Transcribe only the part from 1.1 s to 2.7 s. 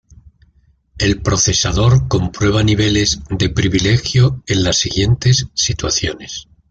procesador comprueba